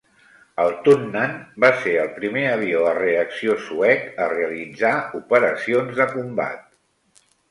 [0.61, 1.33] El Tunnan
[1.65, 7.23] va ser el primer avió a reacció suec a realitzar operacions de combat.